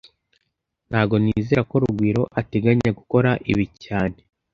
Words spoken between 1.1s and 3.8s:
nizera ko Rugwiro ateganya gukora ibi